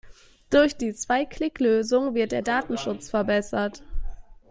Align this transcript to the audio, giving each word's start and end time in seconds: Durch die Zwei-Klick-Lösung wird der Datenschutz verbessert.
Durch 0.49 0.75
die 0.75 0.95
Zwei-Klick-Lösung 0.95 2.15
wird 2.15 2.31
der 2.31 2.41
Datenschutz 2.41 3.11
verbessert. 3.11 3.83